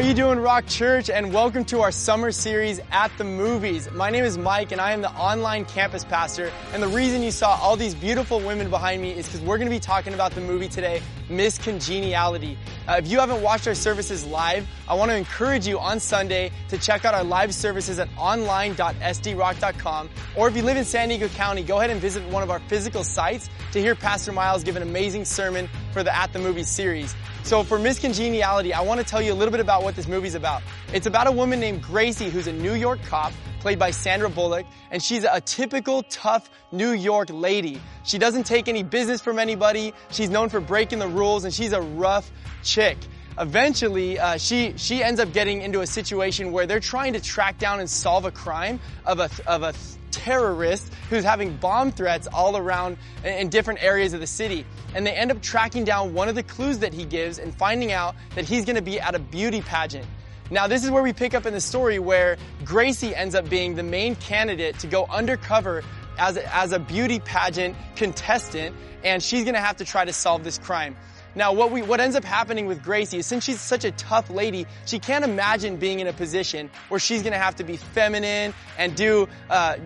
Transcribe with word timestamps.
How 0.00 0.06
you 0.06 0.14
doing, 0.14 0.38
Rock 0.38 0.66
Church? 0.66 1.10
And 1.10 1.30
welcome 1.30 1.62
to 1.66 1.82
our 1.82 1.92
summer 1.92 2.32
series 2.32 2.80
at 2.90 3.12
the 3.18 3.24
movies. 3.24 3.86
My 3.90 4.08
name 4.08 4.24
is 4.24 4.38
Mike, 4.38 4.72
and 4.72 4.80
I 4.80 4.92
am 4.92 5.02
the 5.02 5.10
online 5.10 5.66
campus 5.66 6.06
pastor. 6.06 6.50
And 6.72 6.82
the 6.82 6.88
reason 6.88 7.22
you 7.22 7.30
saw 7.30 7.58
all 7.60 7.76
these 7.76 7.94
beautiful 7.94 8.40
women 8.40 8.70
behind 8.70 9.02
me 9.02 9.12
is 9.12 9.26
because 9.26 9.42
we're 9.42 9.58
going 9.58 9.68
to 9.68 9.76
be 9.76 9.78
talking 9.78 10.14
about 10.14 10.32
the 10.32 10.40
movie 10.40 10.68
today, 10.68 11.02
Miss 11.28 11.58
Congeniality. 11.58 12.56
Uh, 12.88 12.94
if 12.94 13.08
you 13.08 13.20
haven't 13.20 13.42
watched 13.42 13.68
our 13.68 13.74
services 13.74 14.24
live, 14.24 14.66
I 14.88 14.94
want 14.94 15.10
to 15.10 15.16
encourage 15.18 15.68
you 15.68 15.78
on 15.78 16.00
Sunday 16.00 16.50
to 16.70 16.78
check 16.78 17.04
out 17.04 17.12
our 17.12 17.22
live 17.22 17.54
services 17.54 17.98
at 17.98 18.08
online.sdrock.com. 18.16 20.08
Or 20.34 20.48
if 20.48 20.56
you 20.56 20.62
live 20.62 20.78
in 20.78 20.86
San 20.86 21.10
Diego 21.10 21.28
County, 21.28 21.62
go 21.62 21.76
ahead 21.76 21.90
and 21.90 22.00
visit 22.00 22.26
one 22.30 22.42
of 22.42 22.50
our 22.50 22.60
physical 22.60 23.04
sites 23.04 23.50
to 23.72 23.80
hear 23.82 23.94
Pastor 23.94 24.32
Miles 24.32 24.64
give 24.64 24.76
an 24.76 24.82
amazing 24.82 25.26
sermon 25.26 25.68
for 25.92 26.02
the 26.02 26.16
At 26.16 26.32
the 26.32 26.38
Movies 26.38 26.70
series. 26.70 27.14
So 27.42 27.64
for 27.64 27.78
Miss 27.78 27.98
Congeniality, 27.98 28.72
I 28.72 28.80
want 28.82 29.00
to 29.00 29.06
tell 29.06 29.20
you 29.20 29.32
a 29.32 29.34
little 29.34 29.50
bit 29.50 29.60
about 29.60 29.82
what 29.82 29.96
this 29.96 30.06
movie's 30.06 30.34
about. 30.34 30.62
It's 30.92 31.06
about 31.06 31.26
a 31.26 31.32
woman 31.32 31.58
named 31.58 31.82
Gracie 31.82 32.30
who's 32.30 32.46
a 32.46 32.52
New 32.52 32.74
York 32.74 33.02
cop 33.06 33.32
played 33.60 33.78
by 33.78 33.90
Sandra 33.90 34.28
Bullock, 34.28 34.66
and 34.90 35.02
she's 35.02 35.24
a 35.24 35.40
typical 35.40 36.02
tough 36.04 36.48
New 36.70 36.92
York 36.92 37.28
lady. 37.32 37.80
She 38.04 38.18
doesn't 38.18 38.44
take 38.44 38.68
any 38.68 38.82
business 38.82 39.20
from 39.20 39.38
anybody. 39.38 39.92
She's 40.10 40.30
known 40.30 40.48
for 40.48 40.60
breaking 40.60 40.98
the 40.98 41.08
rules, 41.08 41.44
and 41.44 41.52
she's 41.52 41.72
a 41.72 41.80
rough 41.80 42.30
chick. 42.62 42.96
Eventually, 43.38 44.18
uh, 44.18 44.36
she 44.36 44.74
she 44.76 45.02
ends 45.02 45.18
up 45.18 45.32
getting 45.32 45.62
into 45.62 45.80
a 45.80 45.86
situation 45.86 46.52
where 46.52 46.66
they're 46.66 46.78
trying 46.78 47.14
to 47.14 47.20
track 47.20 47.58
down 47.58 47.80
and 47.80 47.88
solve 47.88 48.26
a 48.26 48.30
crime 48.30 48.80
of 49.06 49.18
a 49.18 49.30
of 49.46 49.62
a 49.62 49.72
terrorist 50.10 50.92
who's 51.08 51.24
having 51.24 51.56
bomb 51.56 51.92
threats 51.92 52.26
all 52.32 52.56
around 52.56 52.96
in 53.24 53.48
different 53.48 53.82
areas 53.82 54.12
of 54.12 54.20
the 54.20 54.26
city. 54.26 54.64
And 54.94 55.06
they 55.06 55.12
end 55.12 55.30
up 55.30 55.42
tracking 55.42 55.84
down 55.84 56.14
one 56.14 56.28
of 56.28 56.34
the 56.34 56.42
clues 56.42 56.78
that 56.80 56.92
he 56.92 57.04
gives 57.04 57.38
and 57.38 57.54
finding 57.54 57.92
out 57.92 58.14
that 58.34 58.44
he's 58.44 58.64
going 58.64 58.76
to 58.76 58.82
be 58.82 59.00
at 59.00 59.14
a 59.14 59.18
beauty 59.18 59.60
pageant. 59.60 60.06
Now, 60.50 60.66
this 60.66 60.84
is 60.84 60.90
where 60.90 61.02
we 61.02 61.12
pick 61.12 61.34
up 61.34 61.46
in 61.46 61.54
the 61.54 61.60
story 61.60 62.00
where 62.00 62.36
Gracie 62.64 63.14
ends 63.14 63.36
up 63.36 63.48
being 63.48 63.76
the 63.76 63.84
main 63.84 64.16
candidate 64.16 64.80
to 64.80 64.88
go 64.88 65.06
undercover 65.06 65.84
as 66.18 66.36
a, 66.36 66.54
as 66.56 66.72
a 66.72 66.80
beauty 66.80 67.20
pageant 67.20 67.76
contestant, 67.94 68.74
and 69.04 69.22
she's 69.22 69.44
going 69.44 69.54
to 69.54 69.60
have 69.60 69.76
to 69.76 69.84
try 69.84 70.04
to 70.04 70.12
solve 70.12 70.42
this 70.42 70.58
crime. 70.58 70.96
Now, 71.34 71.52
what 71.52 71.70
we, 71.70 71.82
what 71.82 72.00
ends 72.00 72.16
up 72.16 72.24
happening 72.24 72.66
with 72.66 72.82
Gracie 72.82 73.18
is 73.18 73.26
since 73.26 73.44
she's 73.44 73.60
such 73.60 73.84
a 73.84 73.92
tough 73.92 74.30
lady, 74.30 74.66
she 74.86 74.98
can't 74.98 75.24
imagine 75.24 75.76
being 75.76 76.00
in 76.00 76.06
a 76.06 76.12
position 76.12 76.70
where 76.88 76.98
she's 76.98 77.22
gonna 77.22 77.38
have 77.38 77.56
to 77.56 77.64
be 77.64 77.76
feminine 77.76 78.52
and 78.78 78.96
do, 78.96 79.28
uh, 79.48 79.76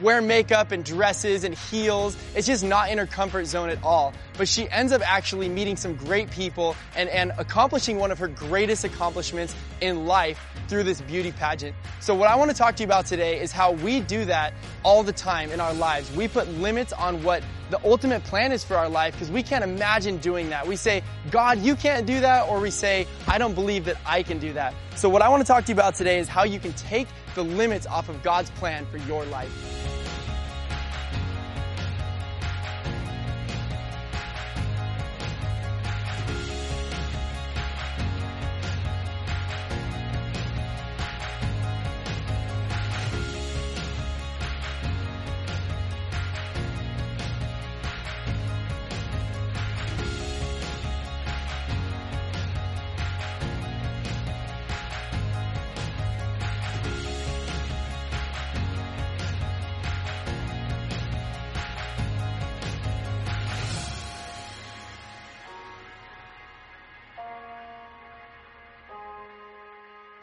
wear 0.00 0.20
makeup 0.20 0.72
and 0.72 0.84
dresses 0.84 1.44
and 1.44 1.54
heels. 1.54 2.16
It's 2.34 2.46
just 2.46 2.64
not 2.64 2.90
in 2.90 2.98
her 2.98 3.06
comfort 3.06 3.46
zone 3.46 3.68
at 3.68 3.82
all. 3.82 4.12
But 4.38 4.48
she 4.48 4.70
ends 4.70 4.92
up 4.92 5.02
actually 5.04 5.48
meeting 5.48 5.76
some 5.76 5.96
great 5.96 6.30
people 6.30 6.76
and, 6.96 7.10
and 7.10 7.32
accomplishing 7.36 7.98
one 7.98 8.10
of 8.10 8.18
her 8.20 8.28
greatest 8.28 8.84
accomplishments 8.84 9.54
in 9.80 10.06
life 10.06 10.40
through 10.68 10.84
this 10.84 11.00
beauty 11.00 11.32
pageant. 11.32 11.74
So 12.00 12.14
what 12.14 12.28
I 12.30 12.36
want 12.36 12.50
to 12.50 12.56
talk 12.56 12.76
to 12.76 12.82
you 12.82 12.86
about 12.86 13.06
today 13.06 13.40
is 13.40 13.52
how 13.52 13.72
we 13.72 14.00
do 14.00 14.24
that 14.26 14.54
all 14.84 15.02
the 15.02 15.12
time 15.12 15.50
in 15.50 15.60
our 15.60 15.74
lives. 15.74 16.14
We 16.14 16.28
put 16.28 16.48
limits 16.48 16.92
on 16.92 17.22
what 17.22 17.42
the 17.70 17.84
ultimate 17.84 18.22
plan 18.24 18.52
is 18.52 18.64
for 18.64 18.76
our 18.76 18.88
life 18.88 19.14
because 19.14 19.30
we 19.30 19.42
can't 19.42 19.64
imagine 19.64 20.18
doing 20.18 20.50
that. 20.50 20.66
We 20.66 20.76
say, 20.76 21.02
God, 21.30 21.58
you 21.58 21.74
can't 21.74 22.06
do 22.06 22.20
that, 22.20 22.48
or 22.48 22.60
we 22.60 22.70
say, 22.70 23.06
I 23.26 23.38
don't 23.38 23.54
believe 23.54 23.84
that 23.86 23.96
I 24.06 24.22
can 24.22 24.38
do 24.38 24.52
that. 24.54 24.74
So 24.94 25.08
what 25.08 25.22
I 25.22 25.28
want 25.28 25.42
to 25.42 25.46
talk 25.46 25.64
to 25.64 25.72
you 25.72 25.74
about 25.74 25.96
today 25.96 26.18
is 26.18 26.28
how 26.28 26.44
you 26.44 26.60
can 26.60 26.72
take 26.74 27.08
the 27.34 27.42
limits 27.42 27.86
off 27.86 28.08
of 28.08 28.22
God's 28.22 28.50
plan 28.50 28.86
for 28.86 28.98
your 28.98 29.24
life. 29.26 29.77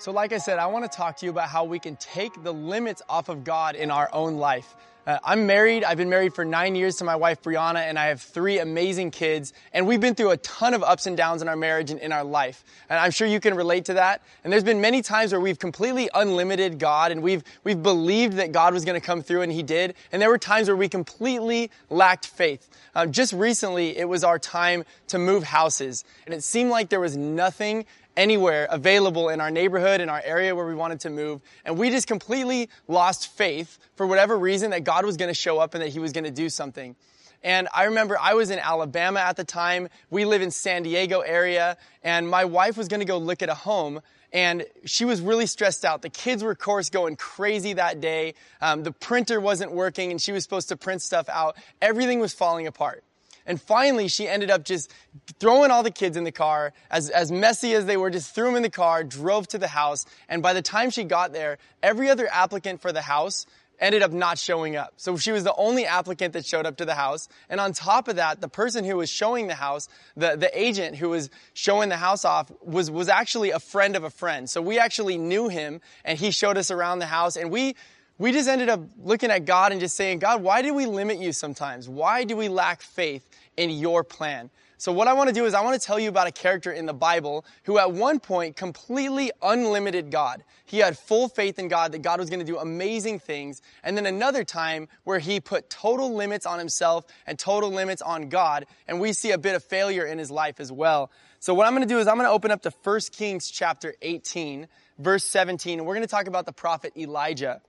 So, 0.06 0.12
like 0.12 0.34
I 0.34 0.38
said, 0.38 0.60
I 0.60 0.68
want 0.68 0.86
to 0.86 0.96
talk 0.96 1.18
to 1.18 1.26
you 1.26 1.32
about 1.32 1.50
how 1.50 1.64
we 1.64 1.80
can 1.80 1.96
take 1.96 2.44
the 2.44 2.54
limits 2.54 3.02
off 3.10 3.28
of 3.28 3.44
God 3.44 3.74
in 3.74 3.90
our 3.90 4.08
own 4.14 4.38
life. 4.38 4.76
Uh, 5.08 5.18
I'm 5.24 5.48
married. 5.48 5.84
I've 5.84 5.98
been 5.98 6.12
married 6.12 6.36
for 6.36 6.46
nine 6.46 6.76
years 6.76 6.98
to 6.98 7.04
my 7.04 7.16
wife, 7.16 7.42
Brianna, 7.42 7.80
and 7.80 7.98
I 7.98 8.06
have 8.06 8.22
three 8.22 8.60
amazing 8.60 9.10
kids. 9.10 9.52
And 9.74 9.88
we've 9.88 10.00
been 10.00 10.14
through 10.14 10.30
a 10.30 10.38
ton 10.38 10.76
of 10.76 10.84
ups 10.84 11.08
and 11.08 11.18
downs 11.18 11.42
in 11.42 11.48
our 11.48 11.56
marriage 11.56 11.90
and 11.90 12.00
in 12.00 12.12
our 12.12 12.24
life. 12.24 12.64
And 12.88 13.00
I'm 13.00 13.10
sure 13.10 13.28
you 13.28 13.40
can 13.40 13.56
relate 13.56 13.86
to 13.86 13.96
that. 13.96 14.22
And 14.44 14.54
there's 14.54 14.64
been 14.64 14.80
many 14.80 15.02
times 15.02 15.32
where 15.32 15.42
we've 15.42 15.58
completely 15.58 16.08
unlimited 16.14 16.78
God 16.78 17.12
and 17.12 17.24
we've, 17.24 17.44
we've 17.64 17.82
believed 17.82 18.34
that 18.34 18.52
God 18.52 18.76
was 18.76 18.86
going 18.86 19.00
to 19.00 19.06
come 19.06 19.24
through 19.24 19.42
and 19.42 19.52
He 19.52 19.64
did. 19.64 19.96
And 20.12 20.22
there 20.22 20.30
were 20.30 20.38
times 20.38 20.68
where 20.68 20.78
we 20.78 20.88
completely 20.88 21.72
lacked 21.90 22.28
faith. 22.28 22.70
Um, 22.94 23.12
just 23.12 23.34
recently, 23.34 23.98
it 23.98 24.08
was 24.08 24.24
our 24.24 24.38
time 24.38 24.86
to 25.08 25.18
move 25.18 25.44
houses. 25.44 26.04
And 26.26 26.36
it 26.36 26.44
seemed 26.44 26.70
like 26.70 26.90
there 26.90 27.00
was 27.00 27.18
nothing 27.18 27.86
anywhere 28.18 28.68
available 28.70 29.30
in 29.30 29.42
our 29.42 29.52
neighborhood, 29.52 30.02
in 30.02 30.10
our 30.10 30.22
area 30.24 30.56
where 30.56 30.66
we 30.66 30.76
wanted 30.76 31.00
to 31.02 31.10
move. 31.10 31.42
And 31.64 31.78
we 31.78 31.90
just 31.90 32.08
completely 32.08 32.70
lost 32.88 33.32
faith 33.36 33.78
for 33.96 34.08
whatever 34.08 34.38
reason 34.38 34.72
that 34.72 34.84
God 34.84 35.06
was 35.06 35.18
going 35.18 35.30
to 35.30 35.36
show 35.36 35.60
up 35.60 35.74
and 35.74 35.84
that 35.84 35.90
He 35.90 36.00
was 36.00 36.12
going 36.12 36.24
to 36.24 36.32
do 36.32 36.50
something. 36.50 36.96
And 37.44 37.68
I 37.76 37.84
remember 37.84 38.18
I 38.20 38.34
was 38.34 38.50
in 38.50 38.58
Alabama 38.58 39.20
at 39.20 39.38
the 39.38 39.44
time. 39.44 39.90
We 40.10 40.26
live 40.26 40.42
in 40.42 40.50
San 40.50 40.82
Diego 40.82 41.20
area 41.20 41.78
and 42.04 42.28
my 42.28 42.46
wife 42.46 42.76
was 42.76 42.88
going 42.88 43.02
to 43.02 43.06
go 43.06 43.20
look 43.20 43.44
at 43.44 43.50
a 43.50 43.54
home 43.54 44.02
and 44.34 44.66
she 44.86 45.06
was 45.06 45.22
really 45.22 45.46
stressed 45.46 45.86
out. 45.86 46.02
The 46.02 46.10
kids 46.10 46.44
were, 46.44 46.52
of 46.52 46.60
course, 46.60 46.90
going 46.90 47.16
crazy 47.16 47.74
that 47.74 48.02
day. 48.02 48.34
Um, 48.62 48.84
the 48.84 48.92
printer 48.92 49.40
wasn't 49.40 49.72
working 49.72 50.10
and 50.10 50.20
she 50.20 50.32
was 50.32 50.44
supposed 50.44 50.70
to 50.70 50.76
print 50.76 51.04
stuff 51.04 51.30
out. 51.30 51.56
Everything 51.82 52.20
was 52.20 52.34
falling 52.34 52.66
apart. 52.66 53.04
And 53.46 53.62
finally, 53.62 54.08
she 54.08 54.28
ended 54.28 54.50
up 54.50 54.64
just 54.64 54.92
throwing 55.40 55.72
all 55.72 55.84
the 55.84 55.92
kids 55.92 56.18
in 56.18 56.24
the 56.24 56.32
car, 56.32 56.74
as, 56.90 57.10
as 57.10 57.32
messy 57.32 57.74
as 57.74 57.86
they 57.86 57.98
were, 57.98 58.10
just 58.10 58.34
threw 58.34 58.46
them 58.46 58.56
in 58.56 58.64
the 58.64 58.70
car, 58.70 59.04
drove 59.04 59.48
to 59.50 59.58
the 59.58 59.68
house. 59.68 60.06
And 60.28 60.42
by 60.42 60.54
the 60.54 60.62
time 60.62 60.90
she 60.90 61.04
got 61.04 61.34
there, 61.34 61.58
every 61.84 62.10
other 62.10 62.28
applicant 62.32 62.82
for 62.82 62.92
the 62.92 63.02
house 63.02 63.46
ended 63.80 64.02
up 64.02 64.12
not 64.12 64.38
showing 64.38 64.76
up. 64.76 64.94
So 64.98 65.18
she 65.18 65.32
was 65.32 65.44
the 65.44 65.54
only 65.56 65.86
applicant 65.86 66.34
that 66.34 66.46
showed 66.46 66.66
up 66.66 66.78
to 66.78 66.86
the 66.86 66.96
house. 66.96 67.28
And 67.50 67.60
on 67.60 67.74
top 67.74 68.08
of 68.08 68.18
that, 68.18 68.42
the 68.42 68.48
person 68.48 68.86
who 68.86 68.98
was 68.98 69.10
showing 69.10 69.48
the 69.48 69.56
house, 69.56 69.88
the, 70.16 70.36
the 70.36 70.58
agent 70.58 70.96
who 70.96 71.10
was 71.10 71.30
showing 71.54 71.90
the 71.90 71.98
house 71.98 72.26
off 72.26 72.52
was, 72.62 72.90
was 72.90 73.10
actually 73.10 73.52
a 73.52 73.60
friend 73.60 73.96
of 73.96 74.04
a 74.04 74.10
friend. 74.10 74.50
So 74.50 74.62
we 74.62 74.80
actually 74.80 75.18
knew 75.18 75.50
him 75.50 75.82
and 76.04 76.18
he 76.18 76.32
showed 76.32 76.58
us 76.58 76.72
around 76.72 77.00
the 77.00 77.06
house 77.06 77.36
and 77.36 77.52
we, 77.52 77.76
we 78.18 78.32
just 78.32 78.48
ended 78.48 78.70
up 78.70 78.82
looking 78.98 79.30
at 79.32 79.46
God 79.46 79.72
and 79.72 79.82
just 79.82 79.96
saying, 79.96 80.20
God, 80.20 80.42
why 80.42 80.62
do 80.62 80.74
we 80.74 80.86
limit 80.86 81.20
you 81.20 81.34
sometimes? 81.34 81.90
Why 81.90 82.24
do 82.24 82.38
we 82.38 82.48
lack 82.48 82.82
faith 82.82 83.28
in 83.58 83.70
your 83.70 84.04
plan? 84.04 84.50
So 84.78 84.92
what 84.92 85.08
I 85.08 85.14
want 85.14 85.30
to 85.30 85.34
do 85.34 85.46
is 85.46 85.54
I 85.54 85.62
want 85.62 85.80
to 85.80 85.86
tell 85.86 86.00
you 86.00 86.10
about 86.10 86.28
a 86.28 86.32
character 86.32 86.72
in 86.72 86.86
the 86.86 86.94
Bible 86.94 87.46
who 87.64 87.78
at 87.78 87.92
one 87.92 88.20
point 88.20 88.56
completely 88.58 89.32
unlimited 89.42 90.12
God. 90.12 90.44
He 90.66 90.80
had 90.80 90.98
full 90.98 91.30
faith 91.30 91.60
in 91.60 91.70
God 91.70 91.94
that 91.94 92.02
God 92.02 92.20
was 92.20 92.30
going 92.30 92.40
to 92.40 92.46
do 92.46 92.58
amazing 92.58 93.20
things. 93.20 93.62
And 93.84 93.98
then 93.98 94.06
another 94.06 94.44
time 94.44 94.88
where 95.04 95.20
he 95.20 95.40
put 95.40 95.70
total 95.70 96.14
limits 96.14 96.46
on 96.46 96.60
himself 96.60 97.06
and 97.26 97.40
total 97.40 97.72
limits 97.72 98.02
on 98.02 98.28
God. 98.30 98.66
And 98.88 99.00
we 99.00 99.14
see 99.14 99.32
a 99.32 99.38
bit 99.38 99.56
of 99.56 99.64
failure 99.64 100.06
in 100.06 100.18
his 100.18 100.30
life 100.30 100.60
as 100.60 100.72
well. 100.72 101.10
So 101.40 101.54
what 101.54 101.68
I'm 101.68 101.74
going 101.74 101.88
to 101.88 101.94
do 101.94 102.00
is 102.00 102.08
I'm 102.08 102.16
going 102.16 102.28
to 102.28 102.32
open 102.32 102.52
up 102.52 102.62
to 102.64 102.74
1 102.84 103.00
Kings 103.12 103.50
chapter 103.50 103.94
18, 104.02 104.68
verse 105.00 105.24
17. 105.24 105.80
And 105.80 105.88
we're 105.88 105.96
going 105.96 106.08
to 106.08 106.12
talk 106.12 106.28
about 106.28 106.46
the 106.46 106.54
prophet 106.54 106.92
Elijah. 106.98 107.62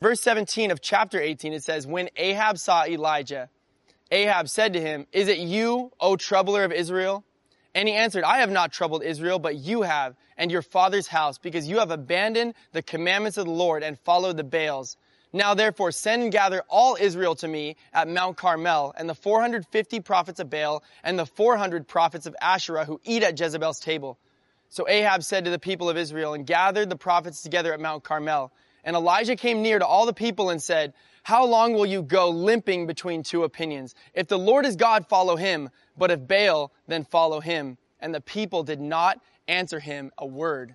Verse 0.00 0.20
17 0.20 0.70
of 0.70 0.80
chapter 0.80 1.20
18, 1.20 1.52
it 1.52 1.64
says, 1.64 1.86
When 1.86 2.08
Ahab 2.16 2.58
saw 2.58 2.84
Elijah, 2.84 3.48
Ahab 4.10 4.48
said 4.48 4.72
to 4.74 4.80
him, 4.80 5.06
Is 5.12 5.28
it 5.28 5.38
you, 5.38 5.92
O 5.98 6.16
troubler 6.16 6.64
of 6.64 6.72
Israel? 6.72 7.24
And 7.74 7.88
he 7.88 7.94
answered, 7.94 8.24
I 8.24 8.38
have 8.38 8.50
not 8.50 8.72
troubled 8.72 9.02
Israel, 9.02 9.38
but 9.38 9.56
you 9.56 9.82
have, 9.82 10.14
and 10.36 10.50
your 10.50 10.62
father's 10.62 11.08
house, 11.08 11.36
because 11.36 11.68
you 11.68 11.78
have 11.78 11.90
abandoned 11.90 12.54
the 12.72 12.82
commandments 12.82 13.38
of 13.38 13.46
the 13.46 13.52
Lord 13.52 13.82
and 13.82 13.98
followed 13.98 14.36
the 14.36 14.44
Baals. 14.44 14.96
Now 15.32 15.54
therefore 15.54 15.92
send 15.92 16.22
and 16.22 16.32
gather 16.32 16.62
all 16.68 16.96
Israel 16.98 17.34
to 17.36 17.48
me 17.48 17.76
at 17.92 18.08
Mount 18.08 18.36
Carmel, 18.36 18.94
and 18.96 19.08
the 19.08 19.14
450 19.14 20.00
prophets 20.00 20.40
of 20.40 20.48
Baal, 20.48 20.82
and 21.04 21.18
the 21.18 21.26
400 21.26 21.86
prophets 21.86 22.24
of 22.24 22.34
Asherah 22.40 22.84
who 22.84 23.00
eat 23.04 23.22
at 23.22 23.38
Jezebel's 23.38 23.80
table. 23.80 24.18
So 24.70 24.88
Ahab 24.88 25.22
said 25.22 25.44
to 25.44 25.50
the 25.50 25.58
people 25.58 25.90
of 25.90 25.96
Israel, 25.96 26.34
and 26.34 26.46
gathered 26.46 26.88
the 26.88 26.96
prophets 26.96 27.42
together 27.42 27.72
at 27.74 27.80
Mount 27.80 28.04
Carmel. 28.04 28.52
And 28.88 28.96
Elijah 28.96 29.36
came 29.36 29.60
near 29.60 29.78
to 29.78 29.86
all 29.86 30.06
the 30.06 30.14
people 30.14 30.48
and 30.48 30.62
said, 30.62 30.94
How 31.22 31.44
long 31.44 31.74
will 31.74 31.84
you 31.84 32.00
go 32.00 32.30
limping 32.30 32.86
between 32.86 33.22
two 33.22 33.44
opinions? 33.44 33.94
If 34.14 34.28
the 34.28 34.38
Lord 34.38 34.64
is 34.64 34.76
God, 34.76 35.06
follow 35.10 35.36
him. 35.36 35.68
But 35.98 36.10
if 36.10 36.26
Baal, 36.26 36.72
then 36.86 37.04
follow 37.04 37.40
him. 37.40 37.76
And 38.00 38.14
the 38.14 38.22
people 38.22 38.62
did 38.62 38.80
not 38.80 39.20
answer 39.46 39.78
him 39.78 40.10
a 40.16 40.24
word. 40.24 40.74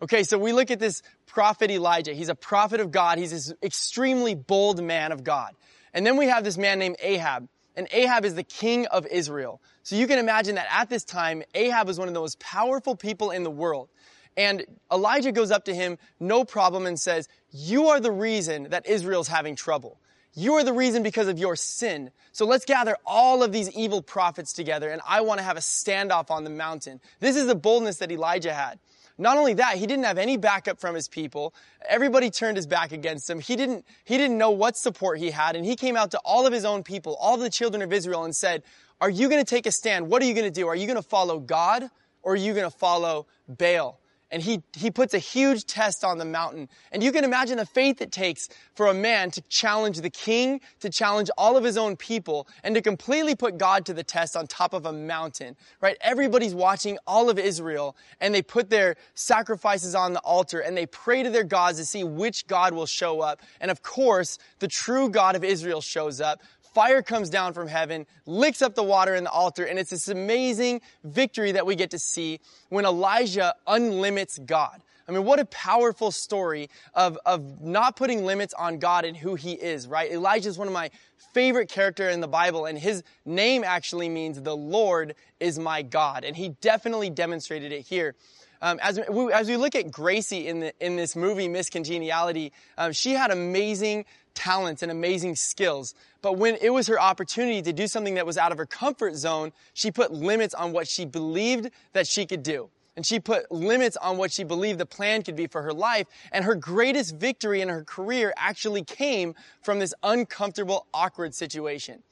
Okay, 0.00 0.22
so 0.22 0.38
we 0.38 0.54
look 0.54 0.70
at 0.70 0.78
this 0.78 1.02
prophet 1.26 1.70
Elijah. 1.70 2.14
He's 2.14 2.30
a 2.30 2.34
prophet 2.34 2.80
of 2.80 2.92
God. 2.92 3.18
He's 3.18 3.30
this 3.30 3.52
extremely 3.62 4.34
bold 4.34 4.82
man 4.82 5.12
of 5.12 5.22
God. 5.22 5.52
And 5.92 6.06
then 6.06 6.16
we 6.16 6.28
have 6.28 6.44
this 6.44 6.56
man 6.56 6.78
named 6.78 6.96
Ahab. 7.02 7.46
And 7.76 7.88
Ahab 7.92 8.24
is 8.24 8.34
the 8.34 8.42
king 8.42 8.86
of 8.86 9.06
Israel. 9.06 9.60
So 9.82 9.96
you 9.96 10.06
can 10.06 10.18
imagine 10.18 10.54
that 10.54 10.68
at 10.70 10.88
this 10.88 11.04
time, 11.04 11.42
Ahab 11.54 11.86
was 11.86 11.98
one 11.98 12.08
of 12.08 12.14
the 12.14 12.20
most 12.20 12.40
powerful 12.40 12.96
people 12.96 13.30
in 13.30 13.42
the 13.42 13.50
world. 13.50 13.90
And 14.36 14.64
Elijah 14.90 15.32
goes 15.32 15.50
up 15.50 15.64
to 15.64 15.74
him, 15.74 15.98
no 16.18 16.44
problem, 16.44 16.86
and 16.86 16.98
says, 16.98 17.28
You 17.50 17.88
are 17.88 18.00
the 18.00 18.12
reason 18.12 18.70
that 18.70 18.86
Israel's 18.86 19.28
having 19.28 19.56
trouble. 19.56 20.00
You 20.34 20.54
are 20.54 20.64
the 20.64 20.72
reason 20.72 21.02
because 21.02 21.26
of 21.26 21.38
your 21.38 21.56
sin. 21.56 22.10
So 22.32 22.46
let's 22.46 22.64
gather 22.64 22.96
all 23.04 23.42
of 23.42 23.50
these 23.50 23.70
evil 23.70 24.00
prophets 24.00 24.52
together, 24.52 24.88
and 24.88 25.02
I 25.06 25.22
want 25.22 25.38
to 25.38 25.44
have 25.44 25.56
a 25.56 25.60
standoff 25.60 26.30
on 26.30 26.44
the 26.44 26.50
mountain. 26.50 27.00
This 27.18 27.36
is 27.36 27.46
the 27.46 27.56
boldness 27.56 27.96
that 27.96 28.12
Elijah 28.12 28.54
had. 28.54 28.78
Not 29.18 29.36
only 29.36 29.54
that, 29.54 29.76
he 29.76 29.86
didn't 29.86 30.04
have 30.04 30.16
any 30.16 30.38
backup 30.38 30.80
from 30.80 30.94
his 30.94 31.06
people. 31.06 31.52
Everybody 31.86 32.30
turned 32.30 32.56
his 32.56 32.66
back 32.66 32.90
against 32.90 33.28
him. 33.28 33.38
He 33.38 33.54
didn't, 33.54 33.84
he 34.04 34.16
didn't 34.16 34.38
know 34.38 34.50
what 34.50 34.78
support 34.78 35.18
he 35.18 35.30
had. 35.30 35.56
And 35.56 35.66
he 35.66 35.76
came 35.76 35.94
out 35.94 36.12
to 36.12 36.18
all 36.24 36.46
of 36.46 36.54
his 36.54 36.64
own 36.64 36.82
people, 36.82 37.18
all 37.20 37.36
the 37.36 37.50
children 37.50 37.82
of 37.82 37.92
Israel 37.92 38.24
and 38.24 38.34
said, 38.34 38.62
are 38.98 39.10
you 39.10 39.28
going 39.28 39.44
to 39.44 39.48
take 39.48 39.66
a 39.66 39.72
stand? 39.72 40.08
What 40.08 40.22
are 40.22 40.24
you 40.24 40.32
going 40.32 40.46
to 40.46 40.50
do? 40.50 40.68
Are 40.68 40.74
you 40.74 40.86
going 40.86 40.96
to 40.96 41.02
follow 41.02 41.38
God 41.38 41.90
or 42.22 42.32
are 42.32 42.36
you 42.36 42.54
going 42.54 42.70
to 42.70 42.76
follow 42.76 43.26
Baal? 43.46 43.99
And 44.30 44.42
he, 44.42 44.62
he 44.76 44.90
puts 44.90 45.14
a 45.14 45.18
huge 45.18 45.64
test 45.66 46.04
on 46.04 46.18
the 46.18 46.24
mountain. 46.24 46.68
And 46.92 47.02
you 47.02 47.12
can 47.12 47.24
imagine 47.24 47.56
the 47.56 47.66
faith 47.66 48.00
it 48.00 48.12
takes 48.12 48.48
for 48.74 48.86
a 48.86 48.94
man 48.94 49.30
to 49.32 49.42
challenge 49.42 50.00
the 50.00 50.10
king, 50.10 50.60
to 50.80 50.88
challenge 50.88 51.30
all 51.36 51.56
of 51.56 51.64
his 51.64 51.76
own 51.76 51.96
people, 51.96 52.46
and 52.62 52.74
to 52.74 52.82
completely 52.82 53.34
put 53.34 53.58
God 53.58 53.86
to 53.86 53.94
the 53.94 54.04
test 54.04 54.36
on 54.36 54.46
top 54.46 54.72
of 54.72 54.86
a 54.86 54.92
mountain, 54.92 55.56
right? 55.80 55.96
Everybody's 56.00 56.54
watching 56.54 56.98
all 57.06 57.28
of 57.28 57.38
Israel, 57.38 57.96
and 58.20 58.34
they 58.34 58.42
put 58.42 58.70
their 58.70 58.96
sacrifices 59.14 59.94
on 59.94 60.12
the 60.12 60.20
altar, 60.20 60.60
and 60.60 60.76
they 60.76 60.86
pray 60.86 61.22
to 61.22 61.30
their 61.30 61.44
gods 61.44 61.78
to 61.78 61.84
see 61.84 62.04
which 62.04 62.46
God 62.46 62.72
will 62.72 62.86
show 62.86 63.20
up. 63.20 63.40
And 63.60 63.70
of 63.70 63.82
course, 63.82 64.38
the 64.60 64.68
true 64.68 65.08
God 65.08 65.36
of 65.36 65.44
Israel 65.44 65.80
shows 65.80 66.20
up, 66.20 66.40
fire 66.74 67.02
comes 67.02 67.30
down 67.30 67.52
from 67.52 67.68
heaven, 67.68 68.06
licks 68.26 68.62
up 68.62 68.74
the 68.74 68.82
water 68.82 69.14
in 69.14 69.24
the 69.24 69.30
altar, 69.30 69.64
and 69.64 69.78
it's 69.78 69.90
this 69.90 70.08
amazing 70.08 70.80
victory 71.04 71.52
that 71.52 71.66
we 71.66 71.74
get 71.76 71.90
to 71.90 71.98
see 71.98 72.40
when 72.68 72.84
Elijah 72.84 73.54
unlimits 73.66 74.44
God. 74.44 74.82
I 75.08 75.12
mean, 75.12 75.24
what 75.24 75.40
a 75.40 75.44
powerful 75.46 76.12
story 76.12 76.70
of, 76.94 77.18
of 77.26 77.60
not 77.60 77.96
putting 77.96 78.24
limits 78.24 78.54
on 78.54 78.78
God 78.78 79.04
and 79.04 79.16
who 79.16 79.34
he 79.34 79.54
is, 79.54 79.88
right? 79.88 80.08
Elijah 80.10 80.48
is 80.48 80.56
one 80.56 80.68
of 80.68 80.74
my 80.74 80.90
favorite 81.34 81.68
character 81.68 82.08
in 82.08 82.20
the 82.20 82.28
Bible, 82.28 82.66
and 82.66 82.78
his 82.78 83.02
name 83.24 83.64
actually 83.64 84.08
means 84.08 84.40
the 84.40 84.56
Lord 84.56 85.16
is 85.40 85.58
my 85.58 85.82
God. 85.82 86.24
And 86.24 86.36
he 86.36 86.50
definitely 86.60 87.10
demonstrated 87.10 87.72
it 87.72 87.80
here. 87.80 88.14
Um, 88.62 88.78
as, 88.82 89.00
we, 89.10 89.32
as 89.32 89.48
we 89.48 89.56
look 89.56 89.74
at 89.74 89.90
Gracie 89.90 90.46
in, 90.46 90.60
the, 90.60 90.84
in 90.84 90.94
this 90.94 91.16
movie, 91.16 91.48
Miss 91.48 91.70
Congeniality, 91.70 92.52
um, 92.76 92.92
she 92.92 93.12
had 93.12 93.30
amazing 93.30 94.04
talents 94.34 94.82
and 94.82 94.90
amazing 94.90 95.36
skills. 95.36 95.94
But 96.22 96.38
when 96.38 96.56
it 96.60 96.70
was 96.70 96.86
her 96.86 97.00
opportunity 97.00 97.62
to 97.62 97.72
do 97.72 97.86
something 97.86 98.14
that 98.14 98.26
was 98.26 98.38
out 98.38 98.52
of 98.52 98.58
her 98.58 98.66
comfort 98.66 99.16
zone, 99.16 99.52
she 99.74 99.90
put 99.90 100.12
limits 100.12 100.54
on 100.54 100.72
what 100.72 100.88
she 100.88 101.04
believed 101.04 101.70
that 101.92 102.06
she 102.06 102.26
could 102.26 102.42
do. 102.42 102.68
And 102.96 103.06
she 103.06 103.20
put 103.20 103.50
limits 103.50 103.96
on 103.96 104.18
what 104.18 104.32
she 104.32 104.44
believed 104.44 104.78
the 104.78 104.86
plan 104.86 105.22
could 105.22 105.36
be 105.36 105.46
for 105.46 105.62
her 105.62 105.72
life. 105.72 106.06
And 106.32 106.44
her 106.44 106.54
greatest 106.54 107.16
victory 107.16 107.60
in 107.60 107.68
her 107.68 107.84
career 107.84 108.34
actually 108.36 108.84
came 108.84 109.34
from 109.62 109.78
this 109.78 109.94
uncomfortable, 110.02 110.86
awkward 110.92 111.34
situation 111.34 112.02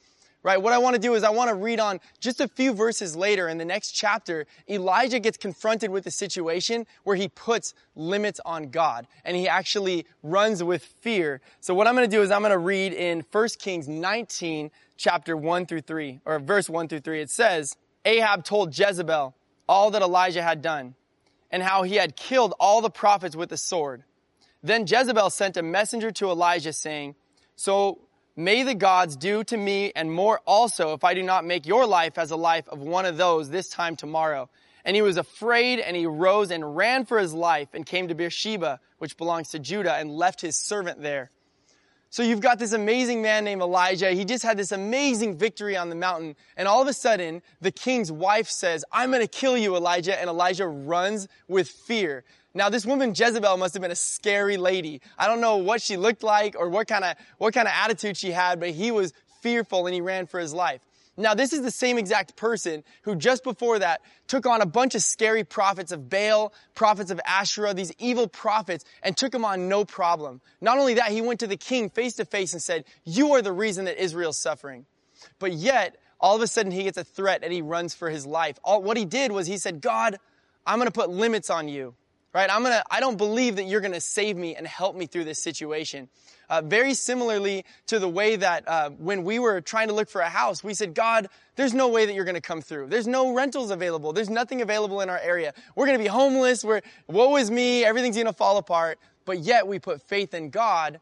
right? 0.43 0.61
What 0.61 0.73
I 0.73 0.77
want 0.77 0.95
to 0.95 1.01
do 1.01 1.15
is 1.15 1.23
I 1.23 1.29
want 1.31 1.49
to 1.49 1.55
read 1.55 1.79
on 1.79 1.99
just 2.19 2.39
a 2.39 2.47
few 2.47 2.73
verses 2.73 3.15
later 3.15 3.47
in 3.47 3.57
the 3.57 3.65
next 3.65 3.91
chapter. 3.91 4.45
Elijah 4.69 5.19
gets 5.19 5.37
confronted 5.37 5.89
with 5.91 6.05
a 6.07 6.11
situation 6.11 6.85
where 7.03 7.15
he 7.15 7.27
puts 7.27 7.73
limits 7.95 8.39
on 8.45 8.69
God 8.69 9.07
and 9.25 9.35
he 9.35 9.47
actually 9.47 10.05
runs 10.23 10.63
with 10.63 10.83
fear. 11.01 11.41
So 11.59 11.73
what 11.73 11.87
I'm 11.87 11.95
going 11.95 12.09
to 12.09 12.15
do 12.15 12.21
is 12.21 12.31
I'm 12.31 12.41
going 12.41 12.51
to 12.51 12.57
read 12.57 12.93
in 12.93 13.25
1 13.31 13.47
Kings 13.59 13.87
19, 13.87 14.71
chapter 14.97 15.35
1 15.35 15.65
through 15.65 15.81
3, 15.81 16.19
or 16.25 16.39
verse 16.39 16.69
1 16.69 16.87
through 16.87 17.01
3. 17.01 17.21
It 17.21 17.29
says, 17.29 17.75
Ahab 18.05 18.43
told 18.43 18.77
Jezebel 18.77 19.35
all 19.67 19.91
that 19.91 20.01
Elijah 20.01 20.41
had 20.41 20.61
done 20.61 20.95
and 21.51 21.63
how 21.63 21.83
he 21.83 21.95
had 21.95 22.15
killed 22.15 22.53
all 22.59 22.81
the 22.81 22.89
prophets 22.89 23.35
with 23.35 23.49
the 23.49 23.57
sword. 23.57 24.03
Then 24.63 24.85
Jezebel 24.87 25.29
sent 25.29 25.57
a 25.57 25.63
messenger 25.63 26.11
to 26.11 26.29
Elijah 26.29 26.73
saying, 26.73 27.15
so 27.55 27.99
May 28.39 28.63
the 28.63 28.73
gods 28.73 29.17
do 29.17 29.43
to 29.43 29.57
me 29.57 29.91
and 29.93 30.09
more 30.09 30.39
also 30.47 30.93
if 30.93 31.03
I 31.03 31.13
do 31.13 31.21
not 31.21 31.43
make 31.43 31.65
your 31.65 31.85
life 31.85 32.17
as 32.17 32.31
a 32.31 32.37
life 32.37 32.69
of 32.69 32.79
one 32.79 33.05
of 33.05 33.17
those 33.17 33.49
this 33.49 33.67
time 33.67 33.97
tomorrow. 33.97 34.49
And 34.85 34.95
he 34.95 35.01
was 35.01 35.17
afraid 35.17 35.79
and 35.79 35.93
he 35.93 36.05
rose 36.05 36.49
and 36.49 36.77
ran 36.77 37.05
for 37.05 37.19
his 37.19 37.33
life 37.33 37.67
and 37.73 37.85
came 37.85 38.07
to 38.07 38.15
Beersheba, 38.15 38.79
which 38.99 39.17
belongs 39.17 39.49
to 39.49 39.59
Judah, 39.59 39.93
and 39.95 40.09
left 40.09 40.39
his 40.39 40.57
servant 40.57 41.01
there. 41.01 41.31
So 42.11 42.23
you've 42.23 42.39
got 42.39 42.59
this 42.59 42.71
amazing 42.71 43.21
man 43.21 43.43
named 43.43 43.61
Elijah. 43.61 44.11
He 44.11 44.23
just 44.23 44.45
had 44.45 44.55
this 44.55 44.71
amazing 44.71 45.37
victory 45.37 45.75
on 45.75 45.89
the 45.89 45.95
mountain. 45.95 46.37
And 46.55 46.65
all 46.65 46.81
of 46.81 46.87
a 46.87 46.93
sudden, 46.93 47.41
the 47.59 47.71
king's 47.71 48.09
wife 48.09 48.47
says, 48.47 48.85
I'm 48.89 49.11
going 49.11 49.21
to 49.21 49.27
kill 49.27 49.57
you, 49.57 49.75
Elijah. 49.75 50.17
And 50.17 50.29
Elijah 50.29 50.65
runs 50.65 51.27
with 51.49 51.67
fear. 51.67 52.23
Now, 52.59 52.67
this 52.67 52.85
woman 52.85 53.13
Jezebel 53.15 53.55
must 53.55 53.73
have 53.73 53.81
been 53.81 53.89
a 53.89 53.95
scary 53.95 54.57
lady. 54.57 54.99
I 55.17 55.27
don't 55.27 55.39
know 55.39 55.55
what 55.55 55.81
she 55.81 55.95
looked 55.95 56.23
like 56.23 56.57
or 56.59 56.67
what 56.67 56.89
kind 56.89 57.05
of, 57.05 57.15
what 57.37 57.53
kind 57.53 57.69
of 57.69 57.73
attitude 57.73 58.17
she 58.17 58.31
had, 58.31 58.59
but 58.59 58.71
he 58.71 58.91
was 58.91 59.13
fearful 59.41 59.87
and 59.87 59.95
he 59.95 60.01
ran 60.01 60.27
for 60.27 60.41
his 60.41 60.53
life. 60.53 60.81
Now, 61.15 61.35
this 61.35 61.53
is 61.53 61.61
the 61.61 61.71
same 61.71 61.97
exact 61.97 62.35
person 62.35 62.83
who 63.03 63.15
just 63.15 63.45
before 63.45 63.79
that 63.79 64.01
took 64.27 64.45
on 64.45 64.59
a 64.59 64.65
bunch 64.65 64.93
of 64.93 65.01
scary 65.01 65.45
prophets 65.45 65.93
of 65.93 66.09
Baal, 66.09 66.51
prophets 66.75 67.11
of 67.11 67.21
Asherah, 67.25 67.73
these 67.73 67.93
evil 67.97 68.27
prophets, 68.27 68.83
and 69.03 69.15
took 69.15 69.31
them 69.31 69.45
on 69.45 69.69
no 69.69 69.85
problem. 69.85 70.41
Not 70.59 70.79
only 70.79 70.95
that, 70.95 71.11
he 71.11 71.21
went 71.21 71.39
to 71.39 71.47
the 71.47 71.55
king 71.55 71.89
face 71.89 72.15
to 72.15 72.25
face 72.25 72.51
and 72.51 72.61
said, 72.61 72.83
you 73.05 73.35
are 73.35 73.41
the 73.41 73.53
reason 73.53 73.85
that 73.85 74.03
Israel's 74.03 74.37
suffering. 74.37 74.85
But 75.39 75.53
yet, 75.53 75.95
all 76.19 76.35
of 76.35 76.41
a 76.41 76.47
sudden 76.47 76.73
he 76.73 76.83
gets 76.83 76.97
a 76.97 77.05
threat 77.05 77.39
and 77.41 77.53
he 77.53 77.61
runs 77.61 77.95
for 77.95 78.09
his 78.09 78.25
life. 78.25 78.59
All, 78.65 78.83
what 78.83 78.97
he 78.97 79.05
did 79.05 79.31
was 79.31 79.47
he 79.47 79.57
said, 79.57 79.79
God, 79.79 80.17
I'm 80.65 80.77
going 80.77 80.87
to 80.87 80.91
put 80.91 81.09
limits 81.09 81.49
on 81.49 81.69
you 81.69 81.95
right? 82.33 82.49
I'm 82.51 82.63
gonna, 82.63 82.83
I 82.89 82.99
don't 82.99 83.17
believe 83.17 83.55
that 83.57 83.63
you're 83.63 83.81
gonna 83.81 84.01
save 84.01 84.37
me 84.37 84.55
and 84.55 84.65
help 84.67 84.95
me 84.95 85.05
through 85.05 85.25
this 85.25 85.41
situation. 85.41 86.09
Uh, 86.49 86.61
very 86.61 86.93
similarly 86.95 87.63
to 87.87 87.99
the 87.99 88.09
way 88.09 88.35
that 88.35 88.67
uh, 88.67 88.89
when 88.91 89.23
we 89.23 89.37
were 89.37 89.61
trying 89.61 89.87
to 89.87 89.93
look 89.93 90.09
for 90.09 90.21
a 90.21 90.29
house, 90.29 90.63
we 90.63 90.73
said, 90.73 90.95
God, 90.95 91.27
there's 91.55 91.73
no 91.73 91.89
way 91.89 92.05
that 92.05 92.13
you're 92.13 92.25
gonna 92.25 92.41
come 92.41 92.61
through. 92.61 92.87
There's 92.87 93.07
no 93.07 93.33
rentals 93.33 93.71
available. 93.71 94.13
There's 94.13 94.29
nothing 94.29 94.61
available 94.61 95.01
in 95.01 95.09
our 95.09 95.19
area. 95.19 95.53
We're 95.75 95.85
gonna 95.85 95.99
be 95.99 96.07
homeless. 96.07 96.63
We're, 96.63 96.81
woe 97.07 97.35
is 97.37 97.51
me. 97.51 97.85
Everything's 97.85 98.17
gonna 98.17 98.33
fall 98.33 98.57
apart. 98.57 98.99
But 99.25 99.39
yet 99.39 99.67
we 99.67 99.79
put 99.79 100.01
faith 100.01 100.33
in 100.33 100.49
God 100.49 100.99